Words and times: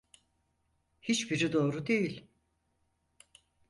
Hiçbiri 1.01 1.53
doğru 1.53 1.87
değil. 1.87 2.27